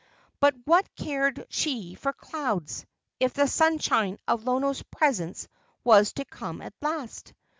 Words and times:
But 0.39 0.55
what 0.65 0.89
cared 0.95 1.45
she 1.51 1.93
for 1.93 2.11
clouds, 2.11 2.87
if 3.19 3.35
the 3.35 3.45
sunshine 3.47 4.17
of 4.27 4.45
Lono's 4.45 4.81
presence 4.81 5.47
was 5.83 6.11
to 6.13 6.25
come 6.25 6.59
at 6.63 6.73
last? 6.81 7.33